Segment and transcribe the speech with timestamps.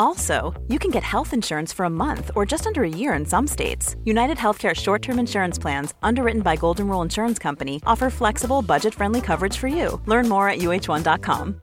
[0.00, 3.26] Also, you can get health insurance for a month or just under a year in
[3.26, 3.96] some states.
[4.04, 8.94] United Healthcare short term insurance plans, underwritten by Golden Rule Insurance Company, offer flexible, budget
[8.94, 10.00] friendly coverage for you.
[10.06, 11.60] Learn more at uh1.com.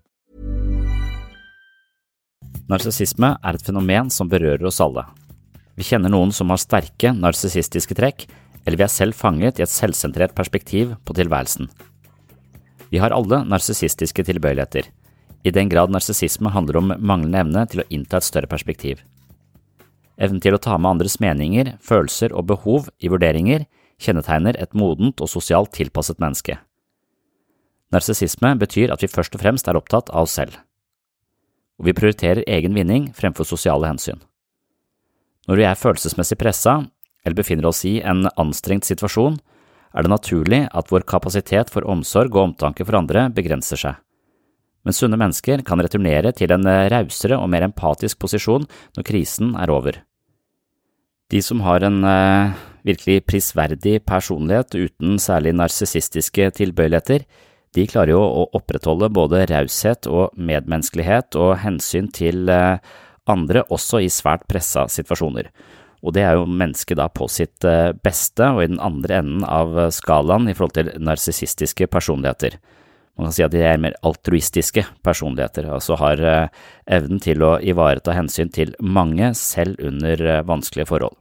[2.69, 5.05] Narsissisme er et fenomen som berører oss alle.
[5.79, 8.27] Vi kjenner noen som har sterke narsissistiske trekk,
[8.65, 11.71] eller vi er selv fanget i et selvsentrert perspektiv på tilværelsen.
[12.91, 14.91] Vi har alle narsissistiske tilbøyeligheter,
[15.47, 18.99] i den grad narsissisme handler om manglende evne til å innta et større perspektiv.
[20.17, 23.67] Evnen til å ta med andres meninger, følelser og behov i vurderinger
[24.01, 26.57] kjennetegner et modent og sosialt tilpasset menneske.
[27.93, 30.57] Narsissisme betyr at vi først og fremst er opptatt av oss selv,
[31.77, 34.19] og vi prioriterer egen vinning fremfor sosiale hensyn.
[35.47, 36.81] Når vi er følelsesmessig pressa
[37.23, 39.37] eller befinner oss i en anstrengt situasjon,
[39.95, 43.95] er det naturlig at vår kapasitet for omsorg og omtanke for andre begrenser seg.
[44.87, 49.73] Men sunne mennesker kan returnere til en rausere og mer empatisk posisjon når krisen er
[49.73, 49.99] over.
[51.27, 52.53] De som har en eh,
[52.87, 57.25] virkelig prisverdig personlighet uten særlig narsissistiske tilbøyeligheter,
[57.75, 62.79] de klarer jo å opprettholde både raushet og medmenneskelighet og hensyn til eh,
[63.27, 65.51] andre også i svært pressa situasjoner.
[66.05, 69.43] Og det er jo mennesket da på sitt eh, beste og i den andre enden
[69.43, 72.55] av skalaen i forhold til narsissistiske personligheter.
[73.17, 76.51] Man kan si at de er mer altruistiske personligheter, altså har eh,
[76.99, 81.17] evnen til å ivareta hensyn til mange selv under eh, vanskelige forhold.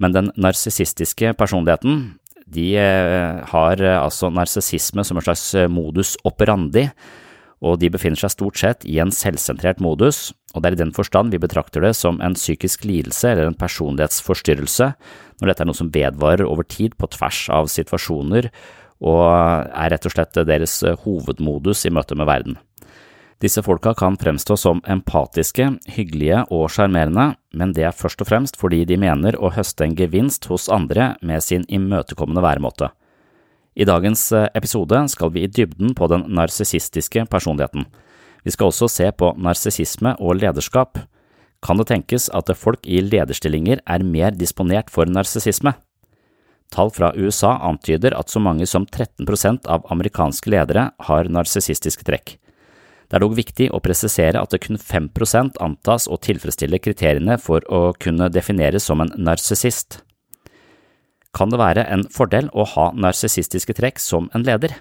[0.00, 2.14] Men den narsissistiske personligheten,
[2.46, 6.86] de eh, har altså narsissisme som en slags modus operandi,
[7.60, 10.94] og de befinner seg stort sett i en selvsentrert modus, og det er i den
[10.96, 14.92] forstand vi betrakter det som en psykisk lidelse eller en personlighetsforstyrrelse
[15.40, 18.48] når dette er noe som vedvarer over tid på tvers av situasjoner
[19.00, 22.58] og er rett og slett deres eh, hovedmodus i møte med verden.
[23.40, 28.58] Disse folka kan fremstå som empatiske, hyggelige og sjarmerende, men det er først og fremst
[28.60, 32.90] fordi de mener å høste en gevinst hos andre med sin imøtekommende væremåte.
[33.80, 37.86] I dagens eh, episode skal vi i dybden på den narsissistiske personligheten.
[38.44, 41.00] Vi skal også se på narsissisme og lederskap.
[41.64, 45.74] Kan det tenkes at folk i lederstillinger er mer disponert for narsissisme?
[46.70, 52.36] Tall fra USA antyder at så mange som 13% av amerikanske ledere har narsissistiske trekk.
[53.10, 57.64] Det er dog viktig å presisere at det kun 5% antas å tilfredsstille kriteriene for
[57.66, 60.04] å kunne defineres som en narsissist.
[61.34, 64.76] Kan det være en fordel å ha narsissistiske trekk som en leder?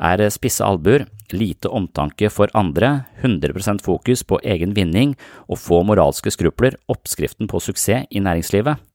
[0.00, 5.16] Er spisse albuer, lite omtanke for andre, 100% fokus på egen vinning
[5.48, 8.89] og få moralske skrupler oppskriften på suksess i næringslivet?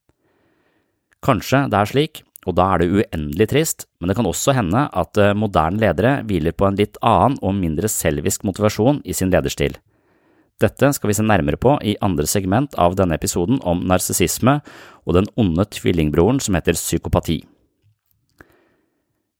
[1.25, 4.85] Kanskje det er slik, og da er det uendelig trist, men det kan også hende
[4.93, 9.33] at eh, moderne ledere hviler på en litt annen og mindre selvisk motivasjon i sin
[9.33, 9.79] lederstil.
[10.61, 14.59] Dette skal vi se nærmere på i andre segment av denne episoden om narsissisme
[15.03, 17.41] og den onde tvillingbroren som heter psykopati.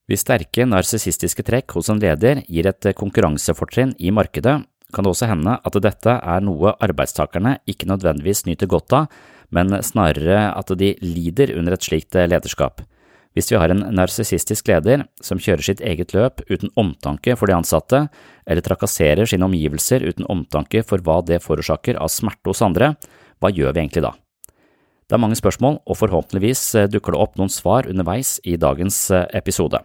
[0.06, 4.60] Hvis sterke narsissistiske trekk hos en leder gir et konkurransefortrinn i markedet,
[4.94, 9.08] kan det også hende at dette er noe arbeidstakerne ikke nødvendigvis nyter godt av,
[9.54, 12.82] men snarere at de lider under et slikt lederskap.
[13.36, 17.56] Hvis vi har en narsissistisk leder som kjører sitt eget løp uten omtanke for de
[17.58, 18.06] ansatte,
[18.48, 22.94] eller trakasserer sine omgivelser uten omtanke for hva det forårsaker av smerte hos andre,
[23.36, 24.14] hva gjør vi egentlig da?
[25.06, 29.82] Det er mange spørsmål, og forhåpentligvis dukker det opp noen svar underveis i dagens episode.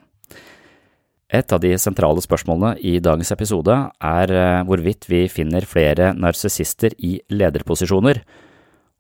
[1.32, 4.34] Et av de sentrale spørsmålene i dagens episode er
[4.68, 8.24] hvorvidt vi finner flere narsissister i lederposisjoner,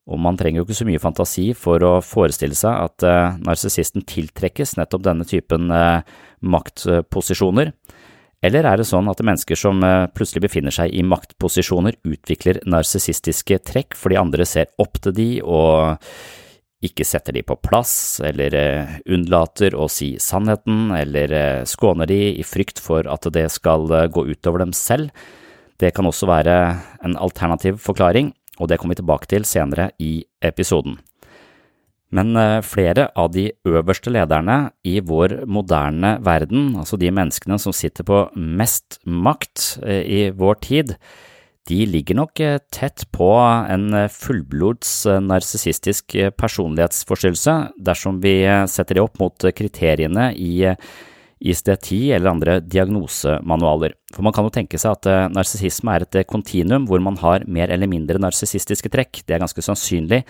[0.09, 4.05] og man trenger jo ikke så mye fantasi for å forestille seg at eh, narsissisten
[4.09, 6.01] tiltrekkes nettopp denne typen eh,
[6.41, 7.73] maktposisjoner.
[8.41, 13.59] Eller er det sånn at mennesker som eh, plutselig befinner seg i maktposisjoner, utvikler narsissistiske
[13.69, 16.01] trekk fordi andre ser opp til de og
[16.81, 17.93] ikke setter de på plass,
[18.25, 23.45] eller eh, unnlater å si sannheten, eller eh, skåner de i frykt for at det
[23.53, 25.13] skal gå utover dem selv?
[25.77, 26.55] Det kan også være
[27.05, 30.99] en alternativ forklaring, og det kommer vi tilbake til senere i episoden.
[32.15, 37.75] Men eh, flere av de øverste lederne i vår moderne verden, altså de menneskene som
[37.75, 40.95] sitter på mest makt eh, i vår tid,
[41.69, 44.91] de ligger nok eh, tett på en fullblods
[45.23, 48.35] narsissistisk personlighetsforstyrrelse dersom vi
[48.67, 50.53] setter det opp mot kriteriene i
[51.41, 53.95] ICD-10 eller andre diagnosemanualer.
[54.13, 57.17] For man kan jo tenke seg at uh, narsissisme er et eh, kontinuum hvor man
[57.21, 59.23] har mer eller mindre narsissistiske trekk.
[59.25, 60.21] Det er ganske sannsynlig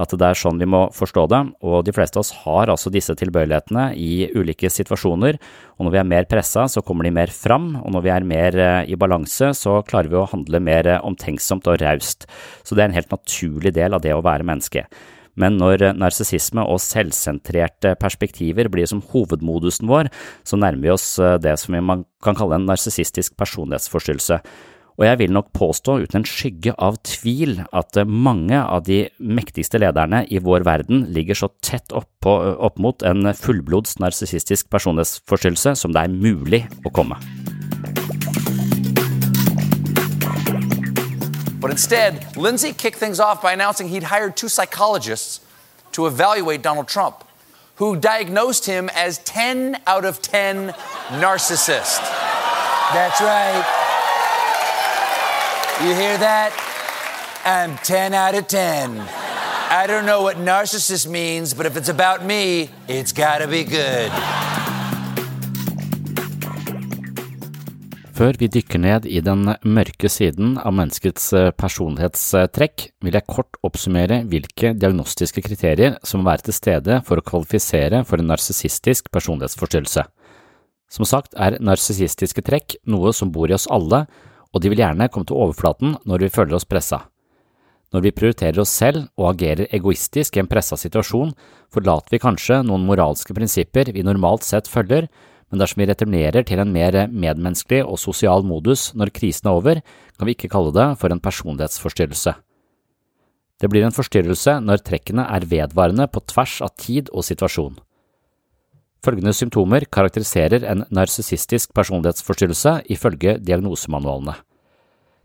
[0.00, 2.90] at det er sånn vi må forstå det, og de fleste av oss har altså
[2.94, 5.38] disse tilbøyelighetene i ulike situasjoner,
[5.78, 8.28] og når vi er mer pressa, så kommer de mer fram, og når vi er
[8.30, 12.28] mer uh, i balanse, så klarer vi å handle mer omtenksomt og raust.
[12.62, 14.86] Så det er en helt naturlig del av det å være menneske.
[15.40, 20.10] Men når narsissisme og selvsentrerte perspektiver blir som hovedmodusen vår,
[20.46, 24.40] så nærmer vi oss eh, det som man kan kalle en narsissistisk personlighetsforstyrrelse.
[24.94, 29.04] Og jeg vil nok påstå uten en skygge av tvil at eh, mange av de
[29.18, 34.70] mektigste lederne i vår verden ligger så tett opp, på, opp mot en fullblods narsissistisk
[34.74, 37.18] personlighetsforstyrrelse som det er mulig å komme.
[41.64, 45.40] But instead, Lindsay kicked things off by announcing he'd hired two psychologists
[45.92, 47.24] to evaluate Donald Trump,
[47.76, 50.74] who diagnosed him as 10 out of 10
[51.08, 52.00] narcissist.
[52.92, 53.64] That's right.
[55.80, 56.52] You hear that?
[57.46, 59.00] I'm 10 out of 10.
[59.00, 64.12] I don't know what narcissist means, but if it's about me, it's gotta be good.
[68.14, 73.58] Før vi dykker ned i den mørke siden av menneskets eh, personlighetstrekk, vil jeg kort
[73.66, 79.10] oppsummere hvilke diagnostiske kriterier som må være til stede for å kvalifisere for en narsissistisk
[79.10, 80.06] personlighetsforstyrrelse.
[80.94, 84.04] Som sagt er narsissistiske trekk noe som bor i oss alle,
[84.54, 87.02] og de vil gjerne komme til overflaten når vi føler oss pressa.
[87.90, 91.34] Når vi prioriterer oss selv og agerer egoistisk i en pressa situasjon,
[91.74, 95.10] forlater vi kanskje noen moralske prinsipper vi normalt sett følger,
[95.54, 99.80] men dersom vi returnerer til en mer medmenneskelig og sosial modus når krisen er over,
[100.18, 102.32] kan vi ikke kalle det for en personlighetsforstyrrelse.
[103.62, 107.76] Det blir en forstyrrelse når trekkene er vedvarende på tvers av tid og situasjon.
[109.06, 114.34] Følgende symptomer karakteriserer en narsissistisk personlighetsforstyrrelse ifølge diagnosemanualene.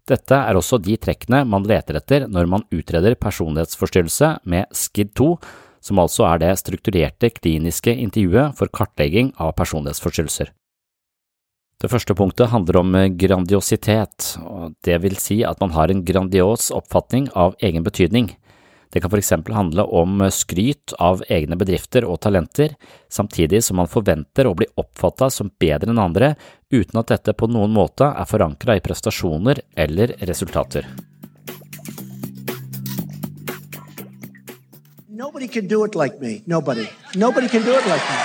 [0.09, 5.33] Dette er også de trekkene man leter etter når man utreder personlighetsforstyrrelse med SKID2,
[5.81, 10.51] som altså er det strukturerte kliniske intervjuet for kartlegging av personlighetsforstyrrelser.
[11.79, 16.73] Det første punktet handler om grandiositet, og det vil si at man har en grandios
[16.75, 18.33] oppfatning av egen betydning.
[18.91, 22.73] Det kan for eksempel handle om skryt av egne bedrifter og talenter,
[23.07, 26.33] samtidig som man forventer å bli oppfattet som bedre enn andre,
[26.73, 30.89] uten at dette på noen måte er forankret i prestasjoner eller resultater.
[35.19, 36.43] Nobody can do it like me.
[36.47, 36.89] Nobody.
[37.13, 38.15] Nobody can do it like me.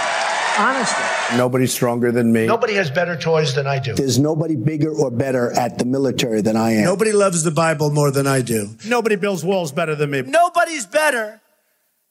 [0.56, 1.36] Honestly.
[1.36, 2.46] Nobody's stronger than me.
[2.46, 3.94] Nobody has better toys than I do.
[3.96, 6.84] There's nobody bigger or better at the military than I am.
[6.84, 8.76] Nobody loves the Bible more than I do.
[8.86, 10.22] Nobody builds walls better than me.
[10.22, 11.40] Nobody's better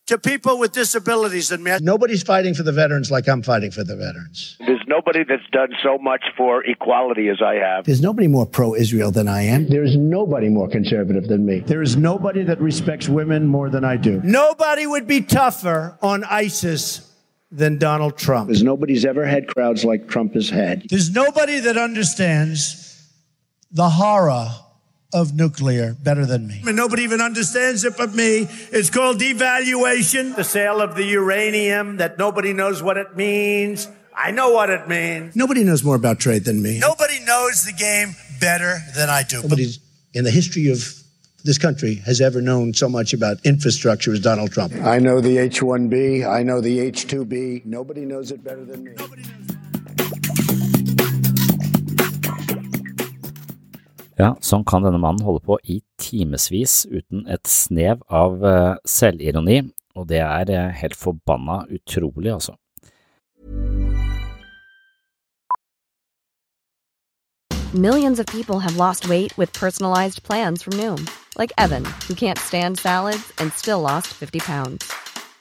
[0.07, 1.77] to people with disabilities than me.
[1.81, 4.57] Nobody's fighting for the veterans like I'm fighting for the veterans.
[4.59, 7.85] There's nobody that's done so much for equality as I have.
[7.85, 9.69] There's nobody more pro Israel than I am.
[9.69, 11.59] There's nobody more conservative than me.
[11.59, 14.19] There is nobody that respects women more than I do.
[14.23, 17.09] Nobody would be tougher on ISIS
[17.49, 18.47] than Donald Trump.
[18.47, 20.85] There's nobody's ever had crowds like Trump has had.
[20.89, 23.07] There's nobody that understands
[23.71, 24.49] the horror
[25.13, 26.61] of nuclear better than me.
[26.65, 28.47] And nobody even understands it but me.
[28.71, 33.87] It's called devaluation, the sale of the uranium that nobody knows what it means.
[34.15, 35.35] I know what it means.
[35.35, 36.79] Nobody knows more about trade than me.
[36.79, 39.41] Nobody knows the game better than I do.
[39.41, 39.79] Nobody's
[40.13, 41.03] in the history of
[41.43, 44.73] this country has ever known so much about infrastructure as Donald Trump.
[44.75, 46.25] I know the H-1B.
[46.27, 47.65] I know the H-2B.
[47.65, 48.91] Nobody knows it better than me.
[54.19, 59.63] Ja, sånn kan denne mannen holde på i timevis uten et snev av uh, selvironi,
[59.97, 62.53] og det er uh, helt forbanna utrolig, altså.
[67.73, 72.37] Millions of people have lost weight with personalized plans from Noom, like Evan, who can't
[72.37, 74.93] stand salads and still lost 50 pounds.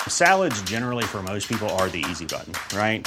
[0.08, 3.06] Salads generally for most people are the easy button, right?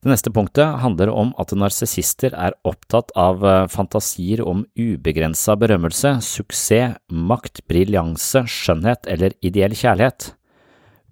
[0.00, 6.14] Det neste punktet handler om at narsissister er opptatt av eh, fantasier om ubegrensa berømmelse,
[6.24, 10.30] suksess, makt, briljanse, skjønnhet eller ideell kjærlighet.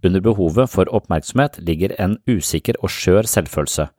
[0.00, 3.90] Under behovet for oppmerksomhet ligger en usikker og skjør selvfølelse.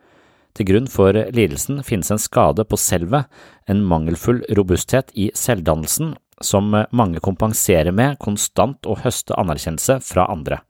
[0.58, 3.29] Til grunn for lidelsen finnes en skade på selvet,
[3.69, 10.63] en mangelfull robusthet i selvdannelsen som mange kompenserer med konstant å høste anerkjennelse fra andre.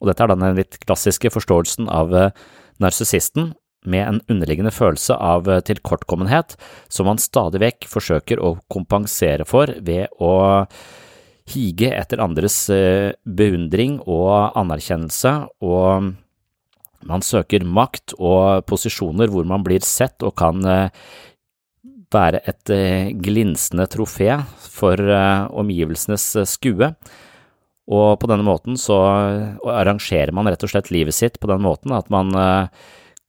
[0.00, 2.46] Og dette er den litt klassiske forståelsen av eh,
[2.82, 3.54] narsissisten
[3.86, 6.56] med en underliggende følelse av eh, tilkortkommenhet
[6.88, 10.66] som man stadig vekk forsøker å kompensere for ved å
[11.52, 16.12] hige etter andres eh, beundring og anerkjennelse, og
[17.06, 21.06] man søker makt og posisjoner hvor man blir sett og kan eh,
[22.14, 22.70] være et
[23.18, 24.30] glinsende trofé
[24.62, 25.00] for
[25.58, 26.86] omgivelsenes skue.
[27.86, 28.98] Og på denne måten så
[29.70, 32.66] arrangerer man rett og slett livet sitt på den måten at man uh,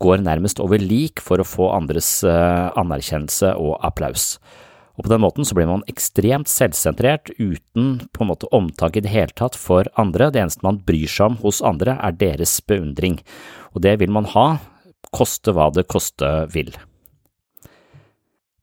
[0.02, 4.36] går nærmest over lik for å få andres uh, anerkjennelse og applaus.
[4.98, 9.06] Og på den måten så blir man ekstremt selvsentrert uten på en måte omtanke i
[9.06, 10.32] det hele tatt for andre.
[10.34, 13.22] Det eneste man bryr seg om hos andre er deres beundring,
[13.78, 14.48] og det vil man ha,
[15.14, 16.74] koste hva det koste vil.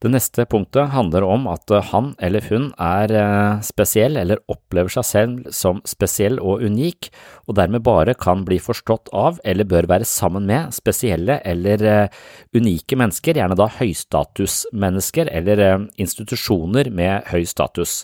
[0.04, 5.06] Det neste punktet handler om at han eller hun er eh, spesiell eller opplever seg
[5.08, 7.08] selv som spesiell og unik,
[7.48, 12.20] og dermed bare kan bli forstått av eller bør være sammen med spesielle eller eh,
[12.52, 18.02] unike mennesker, gjerne da høystatusmennesker eller eh, institusjoner med høy status.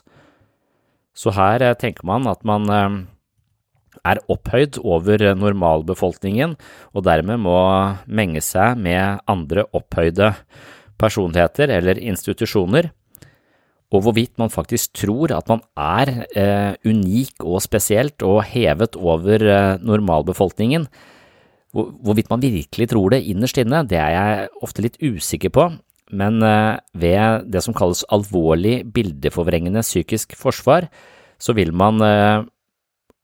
[1.12, 2.64] Så her tenker man at man
[4.08, 6.56] er opphøyd over normalbefolkningen
[6.94, 7.60] og dermed må
[8.08, 10.32] menge seg med andre opphøyde
[11.00, 12.90] personligheter eller institusjoner,
[13.90, 19.42] og hvorvidt man faktisk tror at man er eh, unik og spesielt og hevet over
[19.42, 20.86] eh, normalbefolkningen.
[21.74, 25.66] Hvor, hvorvidt man virkelig tror det innerst inne, det er jeg ofte litt usikker på,
[26.14, 30.86] men eh, ved det som kalles alvorlig bildeforvrengende psykisk forsvar,
[31.40, 32.46] så vil man eh,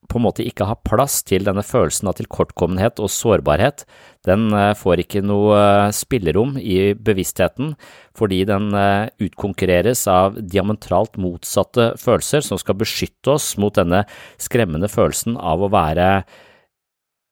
[0.08, 3.84] på en måte ikke har plass til denne følelsen av tilkortkommenhet og sårbarhet,
[4.26, 7.74] den eh, får ikke noe eh, spillerom i bevisstheten
[8.16, 14.04] fordi den eh, utkonkurreres av diametralt motsatte følelser som skal beskytte oss mot denne
[14.42, 16.10] skremmende følelsen av å være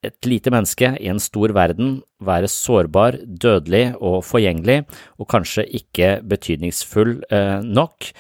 [0.05, 4.83] et lite menneske i en stor verden, være sårbar, dødelig og forgjengelig,
[5.17, 7.23] og kanskje ikke betydningsfull
[7.65, 8.11] nok.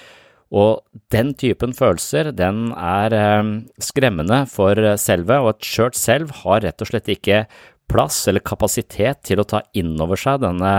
[0.54, 6.62] Og den typen følelser, den er eh, skremmende for selvet, og et skjørt selv har
[6.62, 7.44] rett og slett ikke
[7.90, 10.74] plass eller kapasitet til å ta inn over seg denne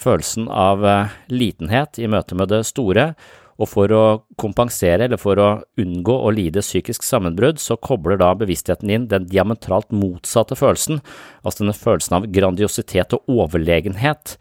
[0.00, 3.12] følelsen av eh, litenhet i møte med det store,
[3.60, 4.04] og for å
[4.40, 5.48] kompensere eller for å
[5.80, 11.02] unngå å lide psykisk sammenbrudd, så kobler da bevisstheten inn den diametralt motsatte følelsen,
[11.44, 14.38] altså denne følelsen av grandiositet og overlegenhet,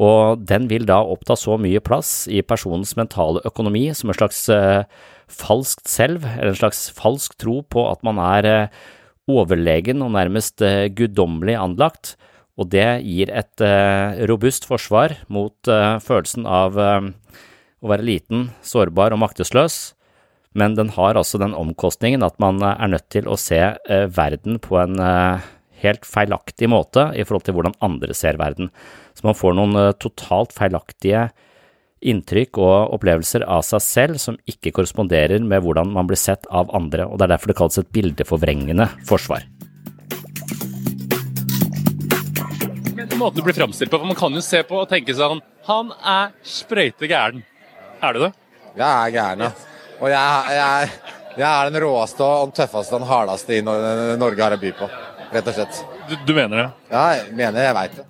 [0.00, 4.46] og den vil da oppta så mye plass i personens mentale økonomi som en slags
[4.48, 4.88] eh,
[5.28, 8.82] falskt selv, eller en slags falsk tro på at man er eh,
[9.30, 12.16] overlegen og nærmest eh, guddommelig anlagt,
[12.58, 19.14] og det gir et eh, robust forsvar mot eh, følelsen av å være liten, sårbar
[19.14, 19.94] og maktesløs,
[20.54, 23.58] men den har altså den omkostningen at man er nødt til å se
[23.88, 25.00] verden på en
[25.82, 28.70] helt feilaktig måte i forhold til hvordan andre ser verden.
[29.14, 31.28] Så man får noen totalt feilaktige
[32.02, 36.72] inntrykk og opplevelser av seg selv som ikke korresponderer med hvordan man blir sett av
[36.74, 39.46] andre, og det er derfor det kalles et bildeforvrengende forsvar.
[43.22, 45.92] Måten du blir framstilt på, for Man kan jo se på og tenke sånn Han
[45.94, 47.44] er sprøyte gæren.
[48.02, 48.32] Er du det?
[48.74, 49.50] Jeg er gæren, ja.
[50.02, 50.88] Og jeg, jeg,
[51.36, 54.72] jeg er den råeste og den tøffeste og den hardeste i Norge har å by
[54.80, 54.88] på.
[55.32, 55.78] Rett og slett.
[56.10, 56.64] Du, du mener det?
[56.92, 58.04] Ja, jeg mener jeg veit det.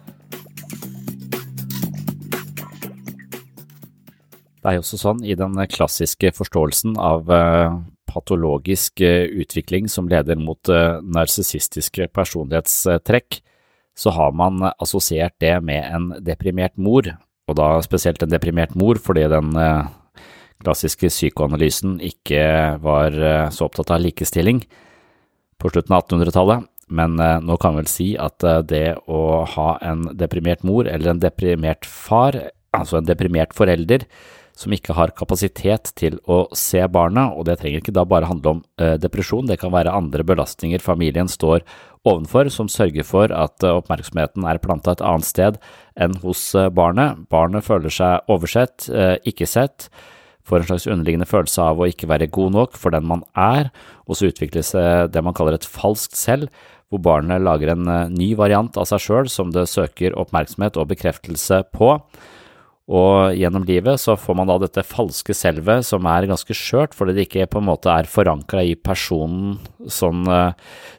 [4.63, 7.79] Det er jo også sånn i den klassiske forståelsen av uh,
[8.11, 13.41] patologisk uh, utvikling som leder mot uh, narsissistiske personlighetstrekk,
[13.99, 17.07] så har man assosiert det med en deprimert mor,
[17.51, 19.51] og da spesielt en deprimert mor fordi den
[20.63, 22.45] klassiske psykoanalysen ikke
[22.81, 23.19] var
[23.53, 24.63] så opptatt av likestilling
[25.61, 26.72] på slutten av 1800-tallet.
[26.93, 31.23] Men nå kan vi vel si at det å ha en deprimert mor eller en
[31.23, 32.37] deprimert far,
[32.77, 34.05] altså en deprimert forelder,
[34.59, 38.57] som ikke har kapasitet til å se barna, og det trenger ikke da bare handle
[38.57, 41.65] om eh, depresjon, det kan være andre belastninger familien står
[42.09, 45.61] ovenfor som sørger for at eh, oppmerksomheten er planta et annet sted
[46.01, 47.25] enn hos eh, barnet.
[47.33, 49.89] Barnet føler seg oversett, eh, ikke sett,
[50.49, 53.71] får en slags underliggende følelse av å ikke være god nok for den man er,
[54.05, 56.51] og så utvikles det man kaller et falskt selv,
[56.93, 60.91] hvor barnet lager en eh, ny variant av seg sjøl som det søker oppmerksomhet og
[60.93, 61.95] bekreftelse på.
[62.93, 67.15] Og gjennom livet så får man da dette falske selvet som er ganske skjørt, fordi
[67.17, 69.55] det ikke på en måte er forankra i personen
[69.89, 70.53] sånn uh,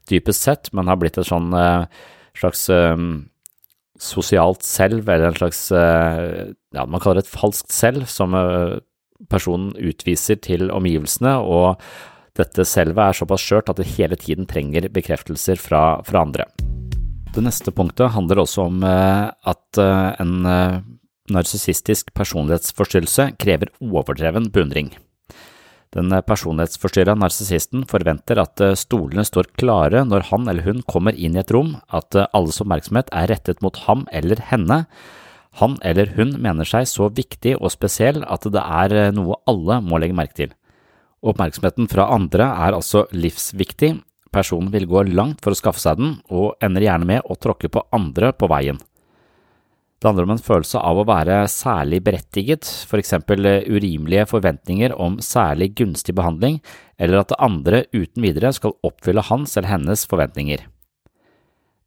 [0.09, 1.83] dypest sett, men har blitt et sånn uh,
[2.39, 2.95] slags uh,
[3.99, 8.33] sosialt selv, eller en slags ja, man kaller det et falskt selv, som
[9.31, 11.77] personen utviser til omgivelsene, og
[12.37, 16.47] dette selvet er såpass skjørt at det hele tiden trenger bekreftelser fra, fra andre.
[17.33, 20.33] Det neste punktet handler også om at en
[21.33, 24.91] narsissistisk personlighetsforstyrrelse krever overdreven beundring.
[25.93, 31.37] Den personlighetsforstyrra narsissisten forventer at eh, stolene står klare når han eller hun kommer inn
[31.37, 34.83] i et rom, at eh, alles oppmerksomhet er rettet mot ham eller henne.
[35.61, 39.79] Han eller hun mener seg så viktig og spesiell at det er eh, noe alle
[39.85, 40.57] må legge merke til.
[41.23, 43.93] Oppmerksomheten fra andre er altså livsviktig,
[44.33, 47.71] personen vil gå langt for å skaffe seg den, og ender gjerne med å tråkke
[47.71, 48.81] på andre på veien.
[50.03, 54.91] Det handler om en følelse av å være særlig berettiget, for eksempel eh, urimelige forventninger
[54.99, 56.57] om særlig gunstig behandling,
[56.99, 60.65] eller at andre uten videre skal oppfylle hans eller hennes forventninger.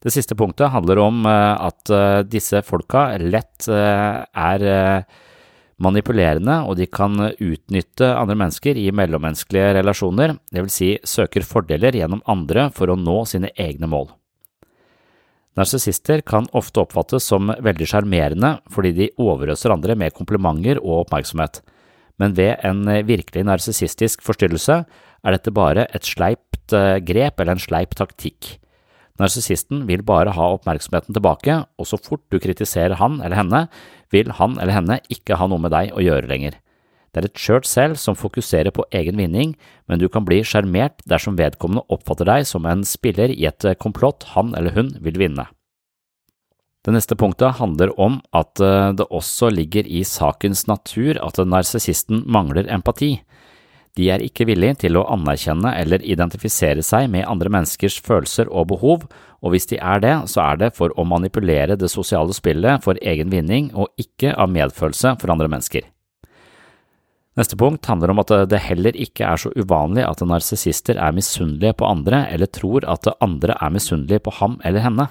[0.01, 4.65] Det siste punktet handler om eh, at eh, disse folka lett er
[5.83, 12.23] manipulerende, og de kan utnytte andre mennesker i mellommenneskelige relasjoner, vil si søker fordeler gjennom
[12.29, 14.09] andre for å nå sine egne mål.
[15.57, 21.63] Narsissister kan ofte oppfattes som veldig sjarmerende fordi de overøser andre med komplimenter og oppmerksomhet,
[22.21, 24.83] men ved en virkelig narsissistisk forstyrrelse
[25.27, 28.57] er dette bare et sleipt eh, grep eller en sleip taktikk.
[29.21, 33.65] Narsissisten vil bare ha oppmerksomheten tilbake, og så fort du kritiserer han eller henne,
[34.13, 36.59] vil han eller henne ikke ha noe med deg å gjøre lenger.
[37.17, 39.55] Det er et skjørt selv som fokuserer på egen vinning,
[39.89, 44.29] men du kan bli sjarmert dersom vedkommende oppfatter deg som en spiller i et komplott
[44.35, 45.47] han eller hun vil vinne.
[46.87, 52.21] Det neste punktet handler om at eh, det også ligger i sakens natur at narsissisten
[52.31, 53.17] mangler empati.
[53.97, 58.69] De er ikke villige til å anerkjenne eller identifisere seg med andre menneskers følelser og
[58.75, 59.07] behov,
[59.41, 63.01] og hvis de er det, så er det for å manipulere det sosiale spillet for
[63.01, 65.89] egen vinning og ikke av medfølelse for andre mennesker.
[67.37, 71.77] Neste punkt handler om at det heller ikke er så uvanlig at narsissister er misunnelige
[71.77, 75.11] på andre eller tror at andre er misunnelige på ham eller henne.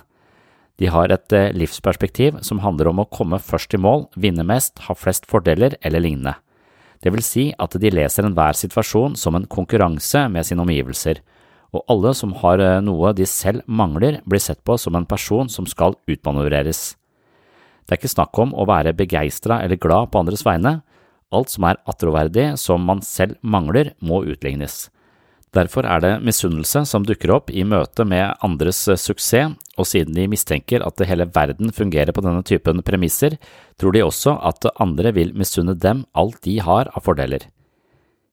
[0.82, 4.82] De har et eh, livsperspektiv som handler om å komme først i mål, vinne mest,
[4.90, 6.36] ha flest fordeler eller lignende.
[7.06, 11.22] Det vil si at de leser enhver situasjon som en konkurranse med sine omgivelser,
[11.76, 15.52] og alle som har eh, noe de selv mangler, blir sett på som en person
[15.52, 16.96] som skal utmanøvreres.
[17.86, 20.80] Det er ikke snakk om å være begeistra eller glad på andres vegne,
[21.34, 24.90] Alt som er attråverdig som man selv mangler, må utlignes.
[25.56, 30.28] Derfor er det misunnelse som dukker opp i møte med andres suksess, og siden de
[30.32, 33.38] mistenker at hele verden fungerer på denne typen premisser,
[33.80, 37.48] tror de også at andre vil misunne dem alt de har av fordeler.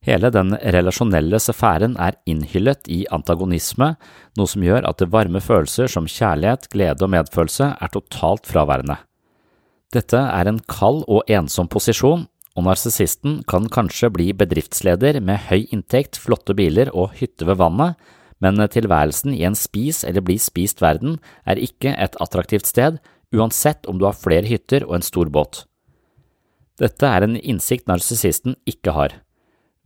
[0.03, 3.93] Hele den relasjonelle sfæren er innhyllet i antagonisme,
[4.35, 8.99] noe som gjør at varme følelser som kjærlighet, glede og medfølelse er totalt fraværende.
[9.95, 15.65] Dette er en kald og ensom posisjon, og narsissisten kan kanskje bli bedriftsleder med høy
[15.73, 17.97] inntekt, flotte biler og hytte ved vannet,
[18.43, 22.99] men tilværelsen i en spis eller bli spist verden er ikke et attraktivt sted,
[23.33, 25.65] uansett om du har flere hytter og en stor båt.
[26.81, 29.21] Dette er en innsikt narsissisten ikke har.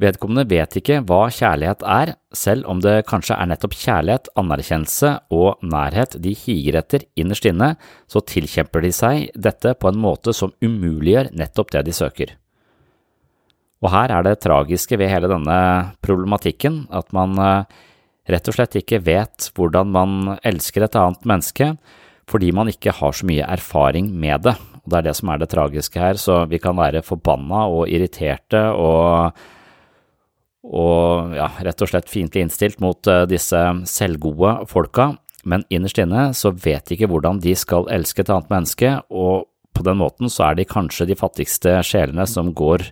[0.01, 5.63] Vedkommende vet ikke hva kjærlighet er, selv om det kanskje er nettopp kjærlighet, anerkjennelse og
[5.65, 7.75] nærhet de higer etter innerst inne,
[8.05, 12.37] så tilkjemper de seg dette på en måte som umuliggjør nettopp det de søker.
[13.85, 15.59] Og her er det tragiske ved hele denne
[16.05, 17.83] problematikken at man eh,
[18.33, 21.75] rett og slett ikke vet hvordan man elsker et annet menneske,
[22.27, 24.57] fordi man ikke har så mye erfaring med det.
[24.83, 27.91] Og Det er det som er det tragiske her, så vi kan være forbanna og
[27.91, 29.37] irriterte og,
[30.65, 33.61] og ja, rett og slett fiendtlig innstilt mot eh, disse
[33.93, 35.13] selvgode folka,
[35.47, 39.47] men innerst inne så vet de ikke hvordan de skal elske et annet menneske, og
[39.77, 42.89] på den måten så er de kanskje de fattigste sjelene som går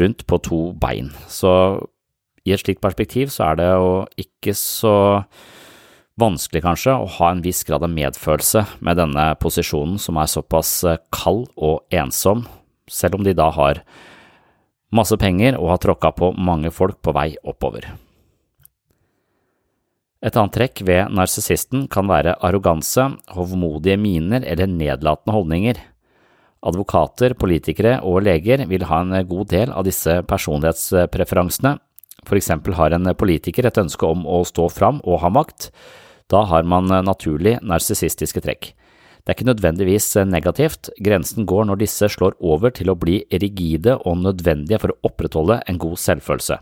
[0.00, 1.12] rundt på to bein.
[1.30, 1.50] Så
[2.46, 3.92] i et slikt perspektiv så er det jo
[4.24, 4.96] ikke så
[6.18, 10.72] vanskelig kanskje å ha en viss grad av medfølelse med denne posisjonen som er såpass
[10.88, 12.46] eh, kald og ensom,
[12.90, 13.82] selv om de da har
[14.94, 17.86] masse penger og har tråkka på mange folk på vei oppover.
[20.18, 23.04] Et annet trekk ved narsissisten kan være arroganse,
[23.36, 25.78] hovmodige miner eller nedlatende holdninger.
[26.66, 31.76] Advokater, politikere og leger vil ha en god del av disse personlighetspreferansene.
[32.26, 35.70] For eksempel har en politiker et ønske om å stå fram og ha makt,
[36.28, 38.72] da har man naturlig narsissistiske trekk.
[39.28, 43.98] Det er ikke nødvendigvis negativt, grensen går når disse slår over til å bli rigide
[44.08, 46.58] og nødvendige for å opprettholde en god selvfølelse.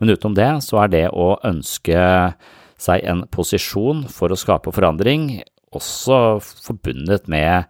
[0.00, 2.00] Men utenom det så er det å ønske
[2.80, 5.42] seg en posisjon for å skape forandring
[5.76, 7.68] også forbundet med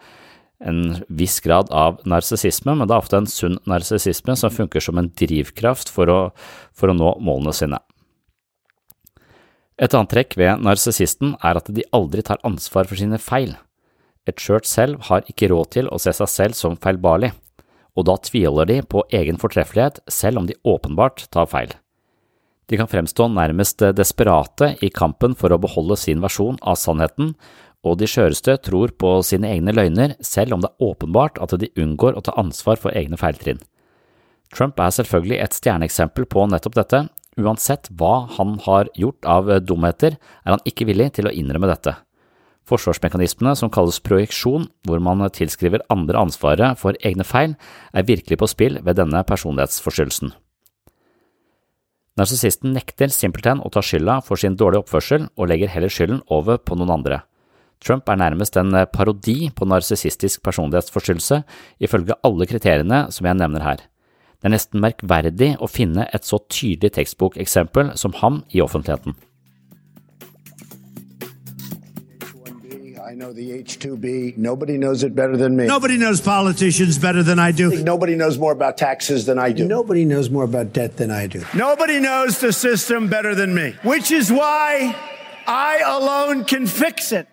[0.60, 5.00] en viss grad av narsissisme, men det er ofte en sunn narsissisme som funker som
[5.00, 6.20] en drivkraft for å,
[6.76, 7.80] for å nå målene sine.
[9.80, 13.54] Et annet trekk ved narsissisten er at de aldri tar ansvar for sine feil.
[14.28, 17.32] Et skjørt selv har ikke råd til å se seg selv som feilbarlig,
[17.96, 21.72] og da tviholder de på egen fortreffelighet selv om de åpenbart tar feil.
[22.70, 27.32] De kan fremstå nærmest desperate i kampen for å beholde sin versjon av sannheten,
[27.86, 31.72] og de skjøreste tror på sine egne løgner selv om det er åpenbart at de
[31.80, 33.62] unngår å ta ansvar for egne feiltrinn.
[34.50, 37.04] Trump er selvfølgelig et stjerneeksempel på nettopp dette,
[37.38, 41.94] Uansett hva han har gjort av dumheter, er han ikke villig til å innrømme dette.
[42.68, 47.56] Forsvarsmekanismene som kalles projeksjon, hvor man tilskriver andre ansvaret for egne feil,
[47.94, 50.34] er virkelig på spill ved denne personlighetsforstyrrelsen.
[52.18, 56.58] Narsissisten nekter simpelthen å ta skylda for sin dårlige oppførsel og legger heller skylden over
[56.58, 57.22] på noen andre.
[57.80, 61.42] Trump er nærmest en parodi på narsissistisk personlighetsforstyrrelse,
[61.80, 63.86] ifølge alle kriteriene som jeg nevner her.
[64.40, 69.16] Det er nesten merkverdig å finne et så tydelig tekstbokeksempel som ham i offentligheten.
[73.10, 74.36] I know the H2B.
[74.38, 75.66] Nobody knows it better than me.
[75.66, 77.82] Nobody knows politicians better than I do.
[77.82, 79.66] Nobody knows more about taxes than I do.
[79.66, 81.42] Nobody knows more about debt than I do.
[81.52, 84.94] Nobody knows the system better than me, which is why
[85.44, 87.26] I alone can fix it.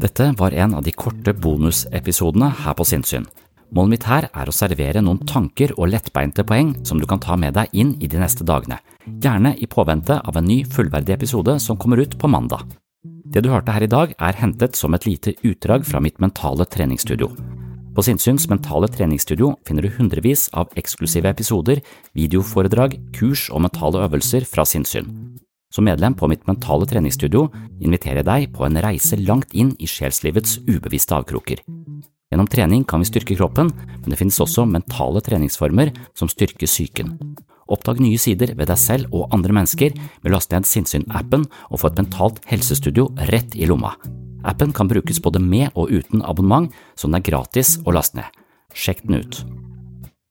[0.00, 3.26] Dette var en av de korte bonusepisodene her på Sinnsyn.
[3.70, 7.36] Målet mitt her er å servere noen tanker og lettbeinte poeng som du kan ta
[7.38, 11.54] med deg inn i de neste dagene, gjerne i påvente av en ny fullverdig episode
[11.62, 12.66] som kommer ut på mandag.
[13.30, 16.66] Det du hørte her i dag er hentet som et lite utdrag fra mitt mentale
[16.66, 17.30] treningsstudio.
[17.94, 21.82] På Sinnsyns mentale treningsstudio finner du hundrevis av eksklusive episoder,
[22.18, 25.06] videoforedrag, kurs og mentale øvelser fra sinnssyn.
[25.70, 27.46] Som medlem på mitt mentale treningsstudio
[27.78, 31.62] inviterer jeg deg på en reise langt inn i sjelslivets ubevisste avkroker.
[32.30, 37.14] Gjennom trening kan vi styrke kroppen, men det finnes også mentale treningsformer som styrker psyken.
[37.70, 41.82] Oppdag nye sider ved deg selv og andre mennesker med å laste ned Sinnsyn-appen og
[41.82, 43.94] få et mentalt helsestudio rett i lomma.
[44.42, 48.38] Appen kan brukes både med og uten abonnement, så den er gratis å laste ned.
[48.74, 49.42] Sjekk den ut.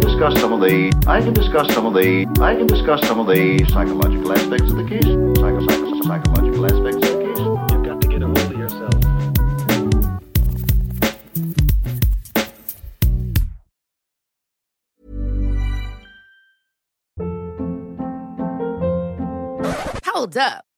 [0.00, 3.18] Can discuss some of the I can discuss some of the I can discuss some
[3.18, 5.04] of the psychological aspects of the case.
[5.04, 7.38] Psycho, psycho, psychological aspects of the case.
[7.38, 8.92] You've got to get a hold of yourself.
[20.04, 20.65] Hold up.